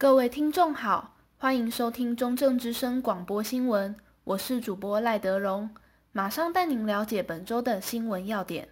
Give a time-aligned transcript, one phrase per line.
[0.00, 5.68] 各位听众好，欢迎收听中正之声广播新闻，我是主播赖德荣，
[6.12, 8.68] 马上带您了解本周的新闻要点。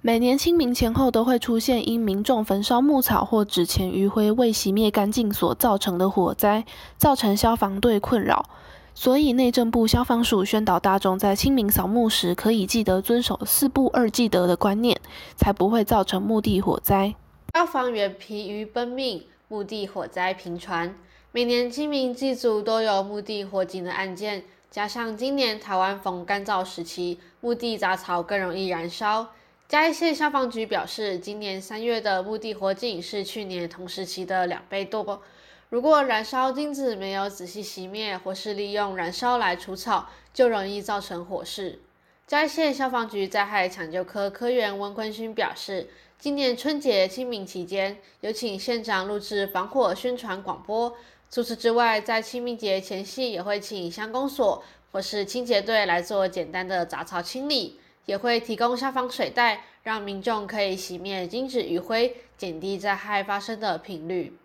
[0.00, 6.64] 每年清明前后都会出现因民众焚烧木草或纸钱余灰未熄灭干净所造成的火灾，
[6.96, 8.48] 造成消防队困扰。
[8.94, 14.98] 所以内政部消防署宣导大众在清明扫墓时，可以记得遵守四不二记得的观念，
[15.36, 17.14] 才不会造成墓地火灾。
[17.52, 20.92] 消防员疲于奔命，墓地火灾频传。
[21.30, 29.28] 每年清明祭祖都有墓地火警的案件，加上今年台湾逢干燥时期，墓地杂草更容易燃烧。
[29.68, 35.22] 嘉义县消防局表示，今年三月的墓地火警是去年同时期的两倍多。
[35.68, 41.80] 如果燃烧钉子没有仔细熄灭，或是利用燃烧来除草，就容易造成火势。
[42.26, 45.88] 嘉义县消防局灾害抢救科科员温坤勋表示，
[46.18, 50.96] 今年春节清明期间，有请县长录制防火宣传广播。
[51.30, 64.36] 除此之外，在清明节前夕，也会请乡公所或是清洁队来做简单的杂草清理，也会提供消防水袋，让民众可以熄灭金纸余灰，减低灾害发生的频率。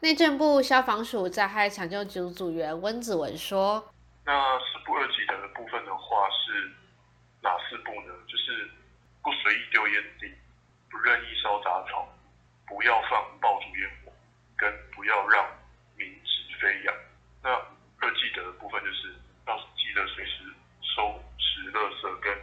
[0.00, 3.92] 内政部消防署灾害抢救组组员温子文说
[4.24, 6.70] ：“那四不二记得的部分的话是
[7.42, 8.14] 哪四不呢？
[8.28, 8.70] 就是
[9.22, 10.26] 不随意丢烟蒂，
[10.92, 12.06] 不任意烧杂草，
[12.68, 14.12] 不要放爆竹烟火，
[14.56, 15.42] 跟不要让
[15.96, 16.94] 冥纸飞扬。
[17.42, 17.48] 那
[18.04, 19.08] 二记得的部分就是
[19.48, 20.44] 要记得随时
[20.94, 22.36] 收拾垃圾，跟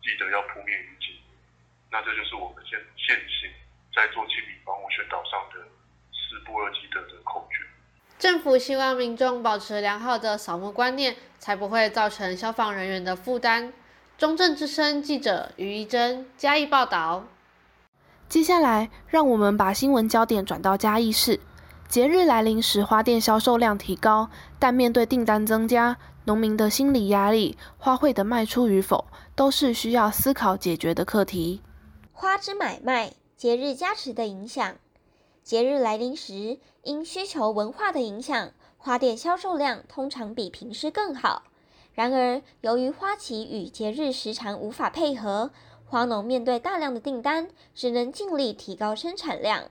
[0.00, 1.18] 记得要扑灭余烬。
[1.90, 3.50] 那这就是我们现现行
[3.92, 5.66] 在做清明防火宣导上的。”
[6.30, 7.66] 四不二记得的口诀。
[8.16, 13.72] 政府希望民众保持良好的扫墓观念，才不会造成消防人员的负担。
[14.16, 17.26] 中正之声记者于一珍嘉义报道。
[18.30, 21.40] 接下来，让我们把新闻焦点转到嘉义市。
[21.88, 25.96] 节日来临时，花店销售量提高，但面对订单增加，
[26.26, 29.04] 农民的心理压力，花卉的卖出与否，
[29.34, 31.60] 都是需要思考解决的课题。
[32.12, 34.76] 花之买卖，节日加持的影响。
[35.42, 41.42] 节日来临时，因需求文化的影响，花店销售量通常比平时更好。
[41.92, 45.50] 然而，由于花期与节日时常无法配合，
[45.90, 49.64] 花农面对大量的订单，只能尽力提高生产量。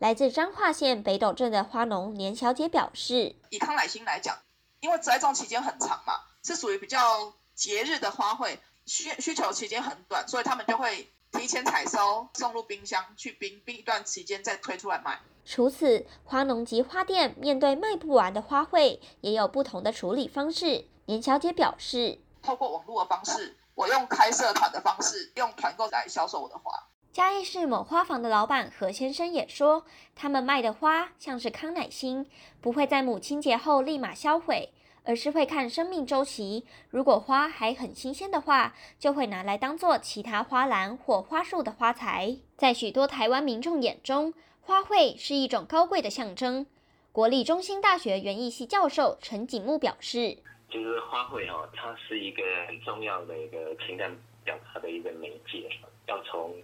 [0.00, 4.36] 来自彰化县北斗镇的花农年小姐表示：“以康乃馨来讲，
[4.80, 15.20] 因为栽种期间很长嘛，是属于比较节日的花卉，需需求期间很短，所以他们就会。”提前采收，送入冰箱去冰，冰一段期间再推出来卖。
[15.44, 20.86] 除此，花农及花店面对卖不完的花卉，也有不同的处理方式。
[21.06, 26.70] 年小姐表示，透过网络的方式，我用开社团的方式，用团购来销售我的花。
[27.14, 32.26] 嘉义市某花房的老板何先生也说，他们卖的花像是康乃馨，
[32.60, 34.74] 不会在母亲节后立马销毁。
[35.02, 42.36] 而是会看生命周期，如果花还很新鲜的话，就会拿来当做其他花篮或花束的花材。
[42.58, 46.66] 在许多台湾民众眼中，花卉是一种高贵的象征。
[47.12, 55.68] 国立中兴大学园艺系教授陈景木表示：“就是花卉哦，它是一个很重要的一个情感表达的一个媒介，
[56.06, 56.54] 要从。”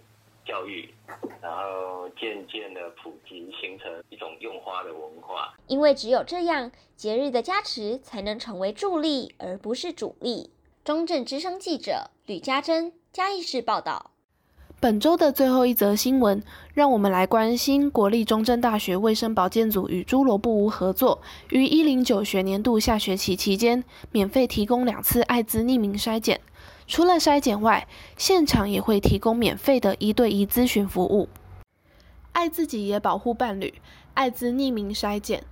[0.47, 0.89] 教育，
[1.41, 5.53] 然后渐渐的普及，形成一种用花的文化。
[5.67, 10.51] 因为只有这样，节日的加持才能成为助力，而不是主力。
[10.85, 14.11] 中正之声记者吕家珍嘉义市报道。
[14.87, 16.41] 本周的最后一则新闻，
[16.73, 23.83] 让我们来关心国立中正大学卫生保健组与猪萝布屋合作，于一零九学年度下学期期间，
[24.13, 26.39] 免费提供两次艾滋匿名筛检。
[26.87, 31.27] 除了筛检外，现场也会提供免费的一对一咨询服务。
[32.31, 33.73] 爱自己也保护伴侣，
[34.13, 35.43] 艾滋匿名筛检。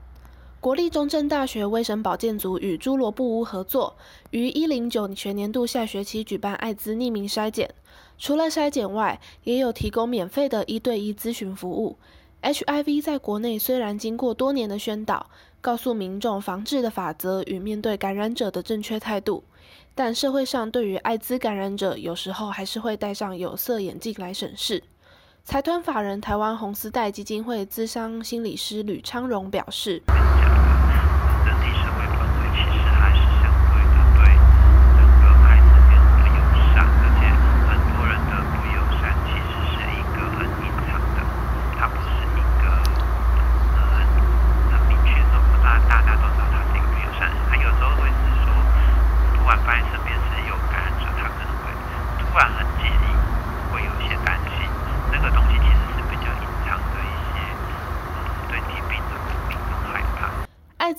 [0.66, 3.96] 国立中正大学卫生保健组与侏罗布屋合作，
[4.32, 7.72] 于一零九学年度下学期举办艾滋匿名筛检。
[8.18, 12.00] 除了筛检外，也有提供免费的一对一咨询服务。
[12.42, 15.30] HIV 在国内虽然经过多年的宣导，
[15.62, 19.44] 告诉民众防治的法则与面对感染者的正确态度。
[19.94, 24.82] 但社会上对于艾滋感染者，有时候还是会戴上有色眼镜来审视。
[25.44, 30.02] 财团法人台湾红丝带基金会资商心理师吕昌荣表示。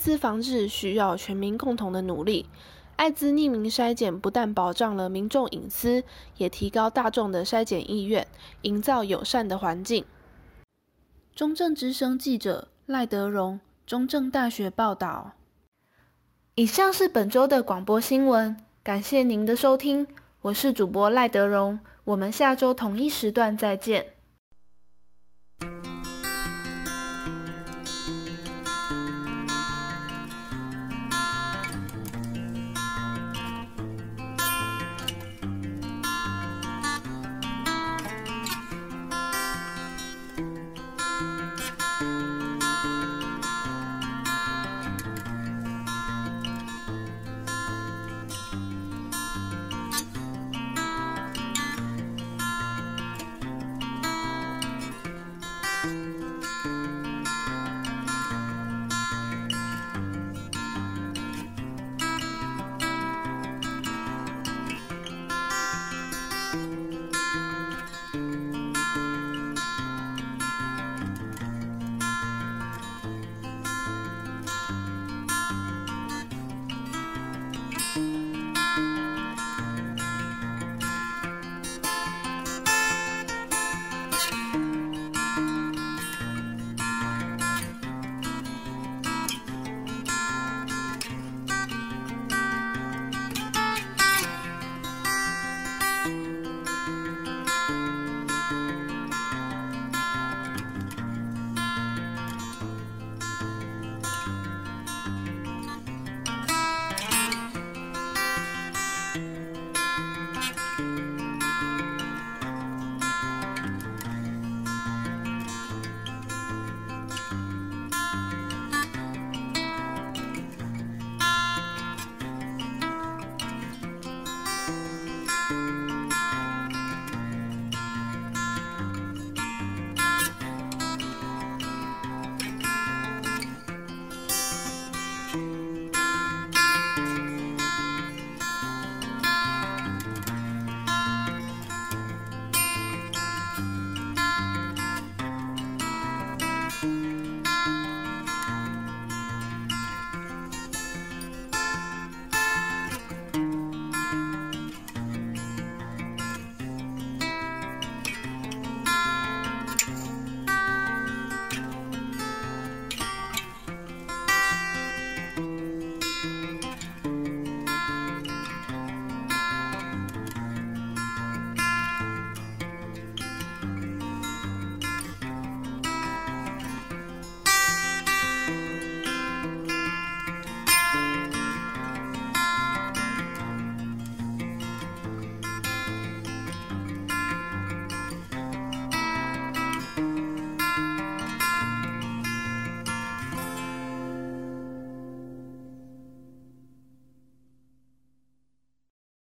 [0.07, 2.47] 滋防治需要全民共同的努力。
[2.95, 6.05] 艾滋匿名筛检不但保障了民众隐私，
[6.37, 8.25] 也提高大众的筛检意愿，
[8.63, 10.05] 营造友善的环境。
[11.35, 15.33] 中正之声记者赖德荣，中正大学报道。
[16.55, 20.07] 以上是本周的广播新闻，感谢您的收听，
[20.43, 24.16] 我是主播赖德荣，我们下周同一时段再见。